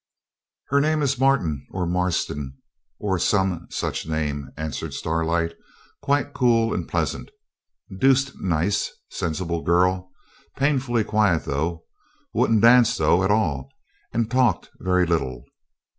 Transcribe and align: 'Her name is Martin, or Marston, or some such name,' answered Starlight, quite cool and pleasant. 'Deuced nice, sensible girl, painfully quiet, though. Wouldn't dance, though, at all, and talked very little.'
'Her 0.69 0.81
name 0.81 1.03
is 1.03 1.19
Martin, 1.19 1.67
or 1.69 1.85
Marston, 1.85 2.57
or 2.97 3.19
some 3.19 3.67
such 3.69 4.07
name,' 4.07 4.49
answered 4.57 4.95
Starlight, 4.95 5.53
quite 6.01 6.33
cool 6.33 6.73
and 6.73 6.87
pleasant. 6.87 7.29
'Deuced 7.95 8.31
nice, 8.41 8.91
sensible 9.11 9.61
girl, 9.61 10.09
painfully 10.57 11.03
quiet, 11.03 11.45
though. 11.45 11.85
Wouldn't 12.33 12.63
dance, 12.63 12.97
though, 12.97 13.23
at 13.23 13.29
all, 13.29 13.69
and 14.11 14.31
talked 14.31 14.71
very 14.79 15.05
little.' 15.05 15.43